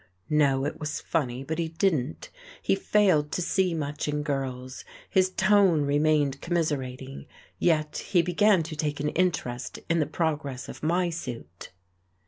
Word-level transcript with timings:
No, 0.31 0.65
it 0.65 0.79
was 0.79 0.99
funny, 0.99 1.43
but 1.43 1.59
he 1.59 1.67
didn't. 1.67 2.31
He 2.59 2.73
failed 2.73 3.31
to 3.33 3.41
see 3.43 3.75
much 3.75 4.07
in 4.07 4.23
girls: 4.23 4.83
his 5.07 5.29
tone 5.29 5.83
remained 5.83 6.41
commiserating, 6.41 7.27
yet 7.59 7.97
he 7.99 8.23
began 8.23 8.63
to 8.63 8.75
take 8.75 8.99
an 8.99 9.09
interest 9.09 9.77
in 9.91 9.99
the 9.99 10.07
progress 10.07 10.67
of 10.67 10.81
my 10.81 11.11
suit. 11.11 11.69